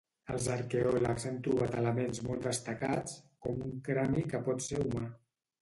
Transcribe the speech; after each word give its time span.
Els 0.35 0.45
arqueòlegs 0.53 1.27
han 1.31 1.37
trobat 1.49 1.77
elements 1.83 2.23
molts 2.29 2.45
destacats 2.47 3.15
com 3.47 3.63
un 3.67 3.77
crani 3.91 4.29
que 4.33 4.45
pot 4.49 4.69
ser 4.71 4.85
humà. 4.87 5.05